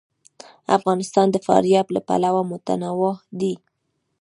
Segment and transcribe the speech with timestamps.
[0.77, 3.53] افغانستان د فاریاب له پلوه متنوع دی.